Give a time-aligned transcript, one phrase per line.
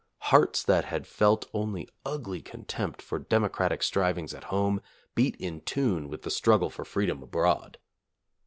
[0.31, 4.81] Hearts that had felt only ugly contempt for democratic strivings at home
[5.13, 7.77] beat in tune with the struggle for freedom abroad.